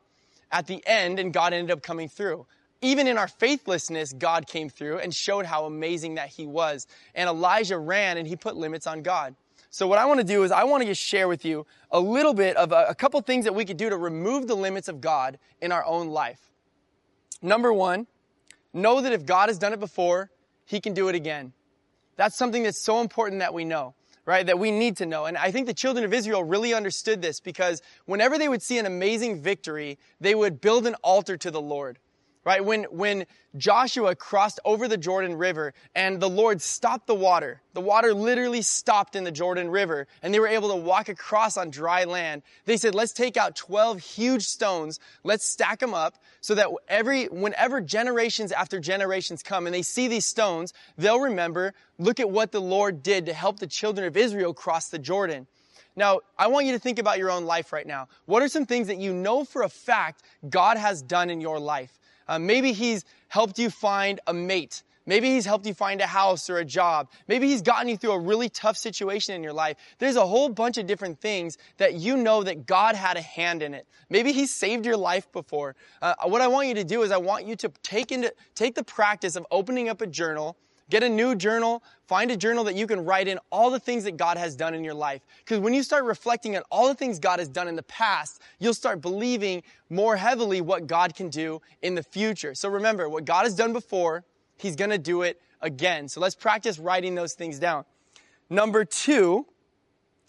at 0.52 0.68
the 0.68 0.82
end 0.86 1.20
and 1.20 1.32
God 1.32 1.54
ended 1.54 1.72
up 1.72 1.82
coming 1.82 2.10
through 2.10 2.46
even 2.82 3.08
in 3.08 3.18
our 3.18 3.28
faithlessness, 3.28 4.14
God 4.14 4.48
came 4.48 4.70
through 4.70 5.00
and 5.00 5.14
showed 5.14 5.46
how 5.46 5.66
amazing 5.66 6.16
that 6.16 6.30
he 6.30 6.46
was. 6.46 6.86
And 7.16 7.28
Elijah 7.28 7.78
ran 7.78 8.18
and 8.18 8.28
he 8.28 8.36
put 8.36 8.56
limits 8.56 8.86
on 8.86 9.02
God. 9.02 9.36
So 9.78 9.86
what 9.86 10.00
I 10.00 10.08
want 10.08 10.20
to 10.20 10.26
do 10.26 10.42
is 10.42 10.52
I 10.52 10.64
want 10.64 10.82
to 10.82 10.90
just 10.90 11.04
share 11.04 11.28
with 11.28 11.46
you 11.46 11.68
a 11.92 12.00
little 12.00 12.34
bit 12.34 12.58
of 12.58 12.72
a, 12.72 12.88
a 12.90 12.96
couple 12.96 13.22
things 13.22 13.46
that 13.46 13.54
we 13.54 13.64
could 13.64 13.78
do 13.78 13.92
to 13.92 13.96
remove 13.96 14.48
the 14.48 14.56
limits 14.56 14.88
of 14.88 15.02
God 15.02 15.38
in 15.62 15.72
our 15.72 15.86
own 15.86 16.08
life. 16.08 16.50
Number 17.44 17.72
one, 17.72 18.08
know 18.74 19.02
that 19.02 19.14
if 19.14 19.24
God 19.24 19.50
has 19.50 19.60
done 19.60 19.74
it 19.74 19.80
before, 19.80 20.32
he 20.66 20.80
can 20.80 20.96
do 20.96 21.10
it 21.10 21.16
again. 21.16 21.54
That's 22.16 22.36
something 22.36 22.64
that's 22.64 22.82
so 22.82 23.02
important 23.02 23.42
that 23.42 23.54
we 23.54 23.66
know, 23.66 23.94
right? 24.26 24.48
That 24.48 24.58
we 24.58 24.72
need 24.72 24.98
to 24.98 25.06
know. 25.06 25.26
And 25.26 25.38
I 25.38 25.52
think 25.52 25.68
the 25.68 25.76
children 25.76 26.04
of 26.04 26.12
Israel 26.12 26.44
really 26.44 26.74
understood 26.74 27.22
this 27.22 27.40
because 27.40 27.84
whenever 28.08 28.40
they 28.40 28.50
would 28.50 28.64
see 28.64 28.80
an 28.80 28.88
amazing 28.88 29.44
victory, 29.44 30.00
they 30.20 30.34
would 30.34 30.60
build 30.60 30.88
an 30.88 30.96
altar 31.04 31.38
to 31.38 31.52
the 31.52 31.62
Lord 31.62 32.00
right? 32.48 32.64
When, 32.64 32.86
when 32.86 33.26
Joshua 33.58 34.16
crossed 34.16 34.62
over 34.64 34.88
the 34.88 34.96
Jordan 34.96 35.36
River 35.36 35.74
and 35.94 36.18
the 36.18 36.30
Lord 36.30 36.62
stopped 36.62 37.06
the 37.06 37.14
water, 37.14 37.60
the 37.74 37.82
water 37.82 38.14
literally 38.14 38.62
stopped 38.62 39.18
in 39.18 39.26
the 39.26 39.34
Jordan 39.34 39.70
River 39.70 40.08
and 40.24 40.34
they 40.34 40.40
were 40.40 40.48
able 40.48 40.70
to 40.70 40.78
walk 40.78 41.10
across 41.10 41.58
on 41.58 41.70
dry 41.70 42.06
land. 42.06 42.44
They 42.64 42.78
said, 42.78 42.96
let's 42.96 43.12
take 43.12 43.36
out 43.36 43.58
12 43.58 44.00
huge 44.00 44.44
stones. 44.44 45.02
Let's 45.26 45.44
stack 45.44 45.80
them 45.80 45.94
up 45.94 46.24
so 46.40 46.56
that 46.56 46.70
every, 46.88 47.26
whenever 47.26 47.82
generations 47.82 48.54
after 48.54 48.80
generations 48.80 49.44
come 49.44 49.68
and 49.68 49.76
they 49.76 49.82
see 49.82 50.08
these 50.08 50.26
stones, 50.26 50.72
they'll 50.98 51.20
remember, 51.20 51.74
look 52.00 52.22
at 52.22 52.30
what 52.30 52.54
the 52.54 52.62
Lord 52.62 53.04
did 53.04 53.26
to 53.26 53.34
help 53.34 53.60
the 53.60 53.68
children 53.68 54.08
of 54.08 54.16
Israel 54.16 54.54
cross 54.54 54.88
the 54.88 55.00
Jordan. 55.00 55.48
Now, 55.98 56.22
I 56.40 56.48
want 56.48 56.66
you 56.66 56.72
to 56.72 56.80
think 56.80 56.98
about 56.98 57.18
your 57.18 57.30
own 57.30 57.44
life 57.44 57.74
right 57.74 57.86
now. 57.86 58.08
What 58.26 58.42
are 58.42 58.48
some 58.48 58.66
things 58.66 58.88
that 58.88 59.00
you 59.00 59.12
know 59.12 59.44
for 59.44 59.64
a 59.64 59.70
fact 59.70 60.24
God 60.50 60.78
has 60.78 61.02
done 61.02 61.30
in 61.30 61.42
your 61.42 61.60
life? 61.60 61.98
Uh, 62.28 62.40
maybe 62.40 62.72
he's 62.74 63.06
helped 63.28 63.60
you 63.60 63.70
find 63.70 64.20
a 64.28 64.34
mate. 64.34 64.84
Maybe 65.08 65.30
he's 65.30 65.46
helped 65.46 65.66
you 65.66 65.74
find 65.74 66.02
a 66.02 66.06
house 66.06 66.50
or 66.50 66.58
a 66.58 66.66
job. 66.66 67.10
Maybe 67.30 67.48
he's 67.48 67.62
gotten 67.62 67.88
you 67.88 67.96
through 67.96 68.12
a 68.12 68.20
really 68.20 68.50
tough 68.50 68.76
situation 68.76 69.34
in 69.36 69.42
your 69.42 69.54
life. 69.54 69.78
There's 70.00 70.18
a 70.18 70.28
whole 70.28 70.50
bunch 70.50 70.78
of 70.78 70.86
different 70.86 71.22
things 71.22 71.58
that 71.78 71.94
you 71.94 72.18
know 72.18 72.44
that 72.44 72.66
God 72.66 72.94
had 72.96 73.16
a 73.16 73.22
hand 73.22 73.64
in 73.64 73.74
it. 73.74 73.88
Maybe 74.10 74.34
he's 74.34 74.54
saved 74.54 74.86
your 74.86 74.98
life 74.98 75.32
before. 75.32 75.76
Uh, 76.02 76.14
what 76.26 76.42
I 76.42 76.48
want 76.48 76.68
you 76.68 76.74
to 76.76 76.84
do 76.84 77.04
is 77.04 77.12
I 77.12 77.18
want 77.18 77.46
you 77.46 77.56
to 77.56 77.72
take 77.84 78.12
into, 78.12 78.34
take 78.54 78.76
the 78.76 78.84
practice 78.84 79.38
of 79.38 79.46
opening 79.50 79.88
up 79.88 80.02
a 80.02 80.08
journal 80.08 80.58
Get 80.90 81.04
a 81.04 81.10
new 81.10 81.36
journal. 81.36 81.84
Find 82.08 82.32
a 82.32 82.38
journal 82.38 82.64
that 82.64 82.76
you 82.76 82.88
can 82.88 83.04
write 83.04 83.28
in 83.28 83.40
all 83.52 83.70
the 83.70 83.80
things 83.80 84.06
that 84.06 84.16
God 84.16 84.38
has 84.38 84.56
done 84.56 84.74
in 84.74 84.84
your 84.84 84.94
life. 84.94 85.22
Because 85.40 85.60
when 85.60 85.74
you 85.74 85.84
start 85.84 86.06
reflecting 86.06 86.56
on 86.56 86.64
all 86.72 86.88
the 86.88 86.96
things 86.96 87.20
God 87.20 87.40
has 87.40 87.50
done 87.50 87.68
in 87.68 87.76
the 87.76 87.84
past, 87.84 88.42
you'll 88.60 88.74
start 88.74 89.02
believing 89.02 89.64
more 89.90 90.16
heavily 90.16 90.62
what 90.62 90.88
God 90.88 91.14
can 91.14 91.30
do 91.30 91.62
in 91.82 91.94
the 91.96 92.04
future. 92.04 92.56
So 92.56 92.70
remember, 92.70 93.10
what 93.10 93.26
God 93.26 93.44
has 93.44 93.54
done 93.54 93.74
before, 93.74 94.24
He's 94.58 94.78
going 94.78 94.92
to 94.92 94.98
do 94.98 95.24
it 95.24 95.42
again. 95.62 96.08
So 96.08 96.22
let's 96.22 96.36
practice 96.36 96.80
writing 96.80 97.16
those 97.16 97.34
things 97.34 97.60
down. 97.60 97.84
Number 98.50 98.86
two 98.86 99.46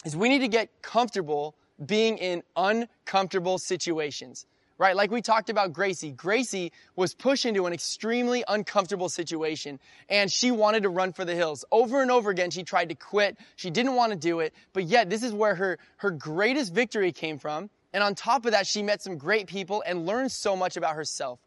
is 0.03 0.17
we 0.17 0.27
need 0.27 0.39
to 0.39 0.49
get 0.49 0.69
comfortable 0.81 1.55
being 1.85 2.17
in 2.17 2.43
uncomfortable 2.57 3.57
situations 3.57 4.45
right? 4.79 4.95
Like 4.95 5.11
we 5.11 5.21
talked 5.21 5.51
about 5.51 5.73
Gracie. 5.73 6.09
Gracie 6.09 6.71
was 6.95 7.13
pushed 7.13 7.45
into 7.45 7.67
an 7.67 7.73
extremely 7.73 8.43
uncomfortable 8.47 9.09
situation 9.09 9.79
and 10.07 10.31
she 10.31 10.49
wanted 10.49 10.83
to 10.83 10.89
run 10.89 11.13
for 11.13 11.25
the 11.25 11.35
hills. 11.35 11.65
Over 11.71 12.01
and 12.01 12.09
over 12.09 12.31
again, 12.31 12.49
she 12.49 12.63
tried 12.63 12.89
to 12.89 12.95
quit. 12.95 13.37
She 13.57 13.69
didn't 13.69 13.95
want 13.95 14.13
to 14.13 14.17
do 14.17 14.39
it, 14.39 14.53
but 14.73 14.85
yet 14.85 15.09
this 15.09 15.21
is 15.21 15.33
where 15.33 15.53
her, 15.53 15.77
her 15.97 16.09
greatest 16.09 16.73
victory 16.73 17.11
came 17.11 17.37
from. 17.37 17.69
And 17.93 18.03
on 18.03 18.15
top 18.15 18.45
of 18.45 18.53
that, 18.53 18.65
she 18.65 18.81
met 18.81 19.01
some 19.01 19.17
great 19.17 19.47
people 19.47 19.83
and 19.85 20.05
learned 20.05 20.31
so 20.31 20.55
much 20.55 20.77
about 20.77 20.95
herself. 20.95 21.39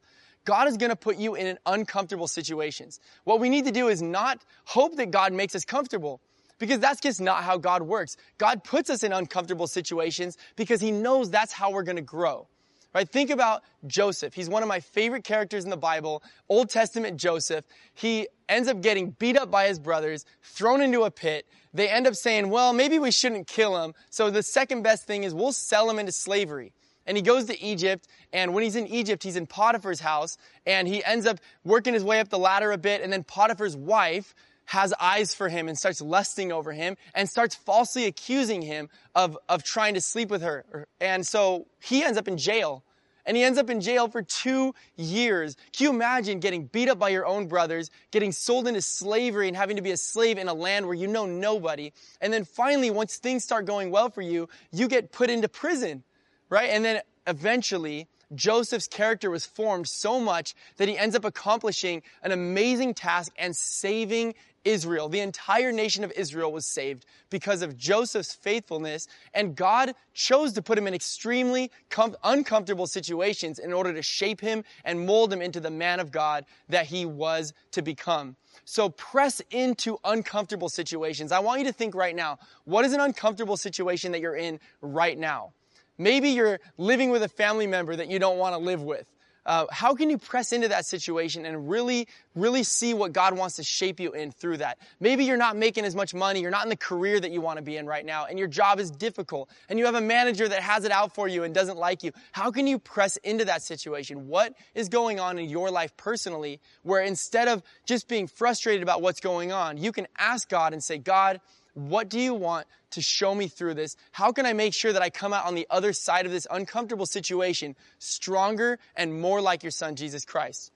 God 0.45 0.69
is 0.69 0.77
going 0.77 0.91
to 0.91 0.97
put 0.97 1.17
you 1.17 1.35
in 1.35 1.57
uncomfortable 1.65 2.27
situations. 2.27 3.01
What 3.25 3.41
we 3.41 3.49
need 3.49 3.65
to 3.65 3.73
do 3.73 3.89
is 3.89 4.03
not 4.03 4.43
hope 4.65 4.97
that 4.97 5.11
God 5.11 5.33
makes 5.33 5.55
us 5.55 5.65
comfortable 5.65 6.21
because 6.59 6.81
that's 6.81 7.01
just 7.01 7.21
not 7.21 7.45
how 7.45 7.59
God 7.59 7.83
works. 7.83 8.17
God 8.39 8.65
puts 8.65 8.91
us 8.91 9.05
in 9.05 9.13
uncomfortable 9.13 9.69
situations 9.69 10.37
because 10.57 10.81
he 10.81 10.91
knows 10.91 11.31
that's 11.31 11.53
how 11.53 11.71
we're 11.71 11.85
going 11.85 11.97
to 11.97 12.03
grow. 12.03 12.49
Right? 12.95 13.09
Think 13.09 13.31
about 13.31 13.63
Joseph. 13.87 14.35
He's 14.35 14.51
one 14.51 14.63
of 14.63 14.69
my 14.69 14.81
favorite 14.81 15.25
characters 15.25 15.65
in 15.65 15.71
the 15.71 15.77
Bible, 15.79 16.23
Old 16.49 16.69
Testament 16.69 17.17
Joseph. 17.17 17.65
He 17.95 18.29
ends 18.49 18.69
up 18.69 18.83
getting 18.83 19.11
beat 19.13 19.39
up 19.39 19.51
by 19.51 19.69
his 19.69 19.79
brothers, 19.79 20.27
thrown 20.43 20.83
into 20.83 21.03
a 21.05 21.11
pit. 21.11 21.47
They 21.73 21.89
end 21.89 22.07
up 22.07 22.15
saying, 22.15 22.51
well, 22.51 22.75
maybe 22.75 22.99
we 22.99 23.11
shouldn't 23.11 23.47
kill 23.47 23.83
him. 23.83 23.95
So 24.11 24.29
the 24.29 24.43
second 24.43 24.83
best 24.83 25.07
thing 25.07 25.25
is 25.25 25.33
we'll 25.33 25.53
sell 25.53 25.89
him 25.89 25.99
into 25.99 26.13
slavery. 26.13 26.75
And 27.07 27.17
he 27.17 27.23
goes 27.23 27.47
to 27.47 27.61
Egypt, 27.61 28.07
and 28.33 28.55
when 28.55 28.63
he's 28.63 28.77
in 28.77 28.87
Egypt, 28.87 29.25
he's 29.25 29.37
in 29.37 29.47
Potiphar's 29.47 29.99
house, 29.99 30.37
and 30.67 30.87
he 30.87 31.03
ends 31.03 31.27
up 31.27 31.41
working 31.65 31.95
his 31.95 32.05
way 32.05 32.21
up 32.21 32.29
the 32.29 32.39
ladder 32.39 32.71
a 32.71 32.79
bit, 32.79 33.03
and 33.03 33.13
then 33.13 33.25
Potiphar's 33.25 33.77
wife 33.77 34.35
has 34.67 34.95
eyes 35.01 35.35
for 35.35 35.49
him 35.49 35.69
and 35.69 35.77
starts 35.77 36.01
lusting 36.01 36.53
over 36.53 36.73
him 36.73 36.97
and 37.15 37.29
starts 37.29 37.55
falsely 37.55 38.07
accusing 38.07 38.63
him 38.63 38.89
of, 39.15 39.39
of 39.49 39.63
trying 39.63 39.95
to 39.95 40.01
sleep 40.01 40.31
with 40.31 40.43
her. 40.43 40.87
And 41.01 41.27
so 41.27 41.67
he 41.81 42.03
ends 42.03 42.19
up 42.19 42.29
in 42.29 42.39
jail. 42.39 42.85
And 43.25 43.37
he 43.37 43.45
ends 43.45 43.57
up 43.57 43.71
in 43.71 43.81
jail 43.81 44.09
for 44.09 44.23
two 44.23 44.75
years. 44.97 45.57
Can 45.73 45.85
you 45.85 45.91
imagine 45.91 46.41
getting 46.41 46.67
beat 46.67 46.89
up 46.89 46.99
by 46.99 47.11
your 47.11 47.25
own 47.25 47.47
brothers, 47.47 47.89
getting 48.11 48.33
sold 48.33 48.67
into 48.67 48.83
slavery 48.83 49.47
and 49.47 49.57
having 49.57 49.77
to 49.77 49.83
be 49.83 49.93
a 49.93 49.97
slave 49.97 50.39
in 50.39 50.49
a 50.49 50.55
land 50.55 50.87
where 50.87 50.95
you 50.95 51.07
know 51.07 51.27
nobody? 51.27 51.93
And 52.21 52.33
then 52.33 52.45
finally, 52.45 52.91
once 52.91 53.19
things 53.19 53.45
start 53.45 53.65
going 53.65 53.93
well 53.93 54.11
for 54.11 54.23
you, 54.23 54.49
you 54.73 54.89
get 54.89 55.13
put 55.13 55.31
into 55.31 55.49
prison, 55.49 56.03
right? 56.49 56.71
And 56.71 56.85
then 56.85 57.01
eventually, 57.29 58.09
Joseph's 58.35 58.89
character 58.89 59.31
was 59.31 59.47
formed 59.47 59.89
so 59.89 60.21
much 60.21 60.55
that 60.77 60.89
he 60.89 60.99
ends 60.99 61.15
up 61.15 61.25
accomplishing 61.25 62.03
an 62.23 62.33
amazing 62.33 62.95
task 62.95 63.33
and 63.39 63.55
saving 63.55 64.35
Israel. 64.65 65.09
The 65.09 65.21
entire 65.21 65.73
nation 65.73 66.05
of 66.05 66.13
Israel 66.13 66.53
was 66.53 66.67
saved 66.67 67.05
because 67.31 67.63
of 67.63 67.77
Joseph's 67.77 68.35
faithfulness, 68.35 69.09
and 69.35 69.57
God 69.57 69.95
chose 70.15 70.53
to 70.53 70.63
put 70.63 70.79
him 70.79 70.87
in 70.87 70.95
extremely 70.95 71.71
com- 71.91 72.17
uncomfortable 72.23 72.87
situations 72.87 73.59
in 73.59 73.73
order 73.73 73.93
to 73.93 74.03
shape 74.03 74.41
him 74.41 74.65
and 74.85 75.07
mold 75.07 75.33
him 75.33 75.43
into 75.43 75.61
the 75.61 75.71
man 75.71 76.01
of 76.01 76.13
God 76.13 76.45
that 76.69 76.87
he 76.87 77.05
was 77.05 77.53
to 77.73 77.83
become. 77.83 78.37
So 78.65 78.91
press 78.91 79.43
into 79.51 79.99
uncomfortable 80.05 80.69
situations. 80.69 81.33
I 81.33 81.41
want 81.41 81.61
you 81.61 81.67
to 81.67 81.73
think 81.73 81.95
right 81.95 82.15
now, 82.15 82.39
what 82.65 82.85
is 82.85 82.93
an 82.93 83.01
uncomfortable 83.01 83.57
situation 83.57 84.13
that 84.13 84.21
you're 84.21 84.37
in 84.37 84.61
right 84.81 85.19
now? 85.19 85.53
Maybe 85.99 86.31
you're 86.31 86.61
living 86.79 87.11
with 87.11 87.23
a 87.23 87.29
family 87.29 87.67
member 87.67 87.97
that 87.97 88.11
you 88.11 88.19
don't 88.19 88.39
want 88.39 88.55
to 88.55 88.59
live 88.59 88.83
with. 88.83 89.07
Uh, 89.45 89.67
how 89.73 89.95
can 89.95 90.09
you 90.09 90.19
press 90.19 90.53
into 90.53 90.69
that 90.69 90.87
situation 90.87 91.45
and 91.45 91.69
really, 91.69 92.07
really 92.37 92.63
see 92.63 92.95
what 92.95 93.13
God 93.13 93.37
wants 93.37 93.57
to 93.57 93.65
shape 93.65 93.99
you 93.99 94.13
in 94.13 94.31
through 94.31 94.59
that? 94.59 94.79
Maybe 95.01 95.25
you're 95.25 95.37
not 95.37 95.57
making 95.57 95.85
as 95.85 95.97
much 95.97 96.15
money, 96.15 96.41
you're 96.41 96.53
not 96.53 96.63
in 96.65 96.69
the 96.69 96.77
career 96.77 97.19
that 97.19 97.33
you 97.33 97.41
want 97.41 97.57
to 97.57 97.63
be 97.63 97.77
in 97.77 97.87
right 97.87 98.07
now, 98.07 98.27
and 98.27 98.39
your 98.39 98.47
job 98.47 98.79
is 98.79 98.91
difficult, 98.91 99.51
and 99.69 99.81
you 99.81 99.87
have 99.87 99.97
a 99.97 100.01
manager 100.01 100.47
that 100.47 100.63
has 100.63 100.85
it 100.85 100.93
out 100.93 101.15
for 101.15 101.27
you 101.27 101.43
and 101.43 101.53
doesn't 101.53 101.77
like 101.77 102.05
you. 102.05 102.13
How 102.31 102.53
can 102.53 102.69
you 102.69 102.79
press 102.79 103.17
into 103.19 103.47
that 103.47 103.63
situation? 103.63 104.29
What 104.29 104.55
is 104.77 104.89
going 104.89 105.19
on 105.19 105.39
in 105.39 105.49
your 105.49 105.71
life 105.73 105.97
personally 105.97 106.61
where 106.83 107.03
instead 107.03 107.49
of 107.49 107.65
just 107.85 108.07
being 108.07 108.29
frustrated 108.29 108.83
about 108.83 109.03
what's 109.03 109.21
going 109.21 109.51
on, 109.51 109.77
you 109.77 109.91
can 109.91 110.07
ask 110.17 110.49
God 110.49 110.73
and 110.73 110.83
say, 110.83 110.99
God, 110.99 111.41
what 111.75 112.09
do 112.09 112.19
you 112.19 112.35
want 112.35 112.67
to 112.91 113.03
show 113.03 113.35
me 113.35 113.49
through 113.49 113.75
this? 113.75 113.97
How 114.11 114.33
can 114.33 114.47
I 114.47 114.53
make 114.53 114.75
sure 114.75 114.93
that 114.93 115.03
I 115.03 115.11
come 115.11 115.33
out 115.33 115.47
on 115.47 115.55
the 115.55 115.67
other 115.71 115.93
side 115.93 116.27
of 116.27 116.33
this 116.33 116.47
uncomfortable 116.51 117.07
situation 117.07 117.77
stronger 117.99 118.79
and 118.97 119.21
more 119.21 119.41
like 119.41 119.63
your 119.63 119.71
son, 119.71 119.97
Jesus 119.97 120.25
Christ? 120.25 120.71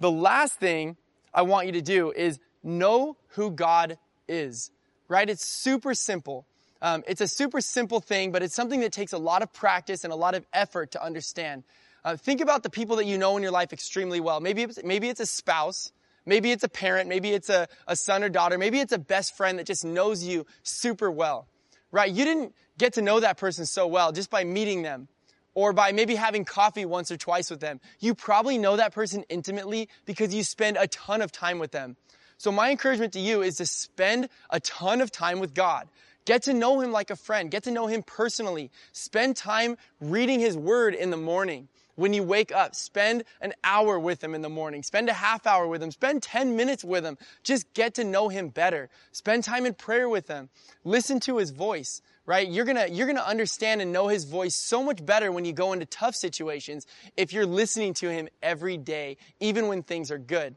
The 0.00 0.10
last 0.10 0.54
thing 0.54 0.96
I 1.34 1.42
want 1.42 1.66
you 1.66 1.72
to 1.72 1.82
do 1.82 2.12
is 2.12 2.38
know 2.62 3.16
who 3.28 3.50
God 3.50 3.98
is, 4.28 4.70
right? 5.08 5.28
It's 5.28 5.44
super 5.44 5.94
simple. 5.94 6.46
Um, 6.80 7.04
it's 7.06 7.20
a 7.20 7.28
super 7.28 7.60
simple 7.60 8.00
thing, 8.00 8.32
but 8.32 8.42
it's 8.42 8.54
something 8.54 8.80
that 8.80 8.92
takes 8.92 9.12
a 9.12 9.18
lot 9.18 9.42
of 9.42 9.52
practice 9.52 10.04
and 10.04 10.12
a 10.12 10.16
lot 10.16 10.34
of 10.34 10.44
effort 10.52 10.92
to 10.92 11.04
understand. 11.04 11.62
Uh, 12.04 12.16
think 12.16 12.40
about 12.40 12.62
the 12.62 12.70
people 12.70 12.96
that 12.96 13.04
you 13.04 13.18
know 13.18 13.36
in 13.36 13.42
your 13.42 13.52
life 13.52 13.72
extremely 13.72 14.18
well. 14.18 14.40
Maybe 14.40 14.62
it's, 14.62 14.82
maybe 14.82 15.08
it's 15.08 15.20
a 15.20 15.26
spouse. 15.26 15.92
Maybe 16.24 16.52
it's 16.52 16.64
a 16.64 16.68
parent, 16.68 17.08
maybe 17.08 17.30
it's 17.30 17.48
a, 17.48 17.68
a 17.86 17.96
son 17.96 18.22
or 18.22 18.28
daughter, 18.28 18.58
maybe 18.58 18.78
it's 18.78 18.92
a 18.92 18.98
best 18.98 19.36
friend 19.36 19.58
that 19.58 19.66
just 19.66 19.84
knows 19.84 20.22
you 20.22 20.46
super 20.62 21.10
well, 21.10 21.48
right? 21.90 22.10
You 22.10 22.24
didn't 22.24 22.54
get 22.78 22.94
to 22.94 23.02
know 23.02 23.20
that 23.20 23.38
person 23.38 23.66
so 23.66 23.86
well 23.86 24.12
just 24.12 24.30
by 24.30 24.44
meeting 24.44 24.82
them 24.82 25.08
or 25.54 25.72
by 25.72 25.92
maybe 25.92 26.14
having 26.14 26.44
coffee 26.44 26.84
once 26.84 27.10
or 27.10 27.16
twice 27.16 27.50
with 27.50 27.60
them. 27.60 27.80
You 28.00 28.14
probably 28.14 28.58
know 28.58 28.76
that 28.76 28.92
person 28.92 29.24
intimately 29.28 29.88
because 30.04 30.34
you 30.34 30.44
spend 30.44 30.76
a 30.80 30.86
ton 30.86 31.22
of 31.22 31.32
time 31.32 31.58
with 31.58 31.72
them. 31.72 31.96
So 32.38 32.50
my 32.50 32.70
encouragement 32.70 33.12
to 33.12 33.20
you 33.20 33.42
is 33.42 33.56
to 33.56 33.66
spend 33.66 34.28
a 34.50 34.60
ton 34.60 35.00
of 35.00 35.12
time 35.12 35.40
with 35.40 35.54
God. 35.54 35.88
Get 36.24 36.44
to 36.44 36.54
know 36.54 36.80
Him 36.80 36.92
like 36.92 37.10
a 37.10 37.16
friend. 37.16 37.50
Get 37.50 37.64
to 37.64 37.70
know 37.70 37.86
Him 37.86 38.02
personally. 38.02 38.70
Spend 38.92 39.36
time 39.36 39.76
reading 40.00 40.40
His 40.40 40.56
Word 40.56 40.94
in 40.94 41.10
the 41.10 41.16
morning. 41.16 41.68
When 41.94 42.14
you 42.14 42.22
wake 42.22 42.52
up, 42.52 42.74
spend 42.74 43.24
an 43.40 43.52
hour 43.62 43.98
with 43.98 44.24
him 44.24 44.34
in 44.34 44.40
the 44.40 44.48
morning. 44.48 44.82
Spend 44.82 45.08
a 45.08 45.12
half 45.12 45.46
hour 45.46 45.66
with 45.66 45.82
him. 45.82 45.90
Spend 45.90 46.22
10 46.22 46.56
minutes 46.56 46.82
with 46.82 47.04
him. 47.04 47.18
Just 47.42 47.72
get 47.74 47.94
to 47.94 48.04
know 48.04 48.28
him 48.28 48.48
better. 48.48 48.88
Spend 49.12 49.44
time 49.44 49.66
in 49.66 49.74
prayer 49.74 50.08
with 50.08 50.28
him. 50.28 50.48
Listen 50.84 51.20
to 51.20 51.36
his 51.36 51.50
voice, 51.50 52.00
right? 52.24 52.48
You're 52.48 52.64
gonna, 52.64 52.86
you're 52.86 53.06
gonna 53.06 53.20
understand 53.20 53.82
and 53.82 53.92
know 53.92 54.08
his 54.08 54.24
voice 54.24 54.54
so 54.54 54.82
much 54.82 55.04
better 55.04 55.30
when 55.30 55.44
you 55.44 55.52
go 55.52 55.74
into 55.74 55.84
tough 55.84 56.14
situations 56.14 56.86
if 57.16 57.32
you're 57.32 57.46
listening 57.46 57.92
to 57.94 58.10
him 58.10 58.28
every 58.42 58.78
day, 58.78 59.18
even 59.40 59.68
when 59.68 59.82
things 59.82 60.10
are 60.10 60.18
good, 60.18 60.56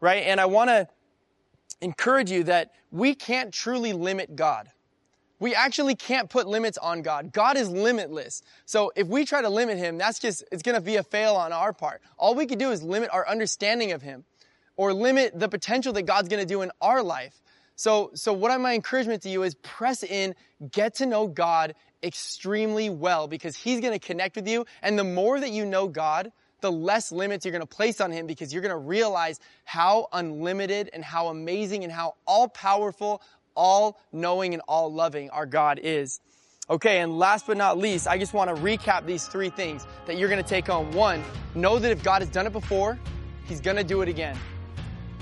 right? 0.00 0.22
And 0.24 0.40
I 0.40 0.46
wanna 0.46 0.88
encourage 1.82 2.30
you 2.30 2.44
that 2.44 2.72
we 2.90 3.14
can't 3.14 3.52
truly 3.52 3.92
limit 3.92 4.34
God. 4.34 4.70
We 5.40 5.54
actually 5.54 5.96
can't 5.96 6.28
put 6.28 6.46
limits 6.46 6.78
on 6.78 7.02
God. 7.02 7.32
God 7.32 7.56
is 7.56 7.68
limitless. 7.68 8.42
So 8.66 8.92
if 8.94 9.08
we 9.08 9.24
try 9.24 9.42
to 9.42 9.48
limit 9.48 9.78
Him, 9.78 9.98
that's 9.98 10.18
just, 10.18 10.44
it's 10.52 10.62
gonna 10.62 10.80
be 10.80 10.96
a 10.96 11.02
fail 11.02 11.34
on 11.34 11.52
our 11.52 11.72
part. 11.72 12.02
All 12.18 12.34
we 12.34 12.46
can 12.46 12.58
do 12.58 12.70
is 12.70 12.82
limit 12.82 13.10
our 13.12 13.26
understanding 13.26 13.92
of 13.92 14.02
Him 14.02 14.24
or 14.76 14.92
limit 14.92 15.38
the 15.38 15.48
potential 15.48 15.92
that 15.94 16.02
God's 16.02 16.28
gonna 16.28 16.44
do 16.44 16.62
in 16.62 16.70
our 16.80 17.02
life. 17.02 17.42
So, 17.74 18.10
so 18.14 18.34
what 18.34 18.56
my 18.60 18.74
encouragement 18.74 19.22
to 19.22 19.30
you 19.30 19.42
is 19.42 19.54
press 19.56 20.02
in, 20.02 20.34
get 20.70 20.96
to 20.96 21.06
know 21.06 21.26
God 21.26 21.74
extremely 22.02 22.90
well 22.90 23.26
because 23.26 23.56
He's 23.56 23.80
gonna 23.80 23.98
connect 23.98 24.36
with 24.36 24.46
you. 24.46 24.66
And 24.82 24.98
the 24.98 25.04
more 25.04 25.40
that 25.40 25.50
you 25.50 25.64
know 25.64 25.88
God, 25.88 26.30
the 26.60 26.70
less 26.70 27.12
limits 27.12 27.44
you're 27.44 27.52
going 27.52 27.60
to 27.60 27.66
place 27.66 28.00
on 28.00 28.10
him 28.12 28.26
because 28.26 28.52
you're 28.52 28.62
going 28.62 28.70
to 28.70 28.76
realize 28.76 29.40
how 29.64 30.08
unlimited 30.12 30.90
and 30.92 31.04
how 31.04 31.28
amazing 31.28 31.84
and 31.84 31.92
how 31.92 32.14
all 32.26 32.48
powerful, 32.48 33.22
all 33.60 34.00
knowing 34.10 34.54
and 34.54 34.62
all 34.66 34.90
loving 34.90 35.28
our 35.28 35.44
God 35.44 35.78
is. 35.82 36.18
Okay, 36.70 37.00
and 37.00 37.18
last 37.18 37.46
but 37.46 37.58
not 37.58 37.76
least, 37.76 38.08
I 38.08 38.16
just 38.16 38.32
want 38.32 38.48
to 38.48 38.62
recap 38.62 39.04
these 39.04 39.26
three 39.26 39.50
things 39.50 39.86
that 40.06 40.16
you're 40.16 40.30
going 40.30 40.42
to 40.42 40.48
take 40.48 40.66
home. 40.66 40.90
One, 40.92 41.22
know 41.54 41.78
that 41.78 41.90
if 41.92 42.02
God 42.02 42.22
has 42.22 42.30
done 42.30 42.46
it 42.46 42.54
before, 42.54 42.98
He's 43.44 43.60
going 43.60 43.76
to 43.76 43.84
do 43.84 44.00
it 44.00 44.08
again. 44.08 44.38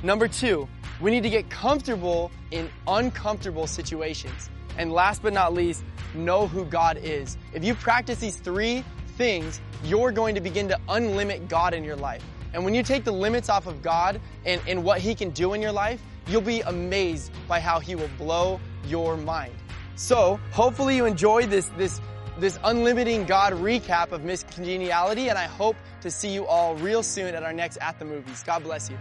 Number 0.05 0.29
two, 0.29 0.69
we 1.01 1.11
need 1.11 1.25
to 1.25 1.31
get 1.31 1.51
comfortable 1.51 2.31
in 2.53 2.71
uncomfortable 2.87 3.67
situations. 3.67 4.51
And 4.77 4.93
last 4.93 5.21
but 5.21 5.33
not 5.33 5.53
least, 5.53 5.83
know 6.15 6.47
who 6.47 6.65
God 6.65 6.97
is. 7.03 7.37
If 7.53 7.65
you 7.65 7.75
practice 7.75 8.19
these 8.19 8.37
three 8.37 8.85
things, 9.17 9.61
you're 9.83 10.13
going 10.13 10.37
to 10.37 10.41
begin 10.41 10.69
to 10.69 10.79
unlimit 10.89 11.49
God 11.49 11.75
in 11.75 11.83
your 11.83 11.97
life. 11.97 12.23
And 12.55 12.65
when 12.65 12.73
you 12.73 12.85
take 12.85 13.03
the 13.03 13.13
limits 13.13 13.49
off 13.49 13.67
of 13.67 13.83
God 13.83 14.21
and, 14.45 14.61
and 14.69 14.85
what 14.85 15.01
He 15.01 15.17
can 15.17 15.31
do 15.31 15.55
in 15.55 15.61
your 15.61 15.73
life, 15.73 16.01
you'll 16.29 16.41
be 16.41 16.61
amazed 16.61 17.33
by 17.49 17.61
how 17.61 17.81
He 17.81 17.95
will 17.95 18.11
blow 18.19 18.61
your 18.87 19.17
mind. 19.17 19.55
So, 19.97 20.39
hopefully 20.53 20.97
you 20.97 21.07
enjoyed 21.07 21.51
this, 21.51 21.71
this, 21.77 22.01
this 22.39 22.59
unlimiting 22.59 23.27
God 23.27 23.53
recap 23.55 24.13
of 24.13 24.23
Miss 24.25 24.45
Congeniality, 24.45 25.29
and 25.29 25.37
I 25.39 25.47
hope 25.47 25.77
to 26.03 26.11
see 26.11 26.33
you 26.33 26.47
all 26.47 26.77
real 26.77 27.03
soon 27.03 27.35
at 27.35 27.43
our 27.43 27.53
next 27.53 27.79
At 27.79 27.99
the 27.99 28.05
Movies. 28.05 28.45
God 28.45 28.63
bless 28.63 28.89
you. 28.89 28.97